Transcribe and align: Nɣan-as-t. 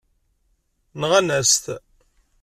Nɣan-as-t. 0.99 1.65